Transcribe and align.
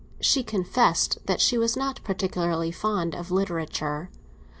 She 0.19 0.41
confessed 0.41 1.19
that 1.27 1.39
she 1.39 1.59
was 1.59 1.77
not 1.77 2.03
particularly 2.03 2.71
fond 2.71 3.13
of 3.13 3.29
literature. 3.29 4.09